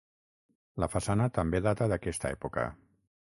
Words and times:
La 0.83 0.87
façana 0.93 1.27
també 1.35 1.61
data 1.67 1.89
d'aquesta 1.93 2.33
època. 2.39 2.65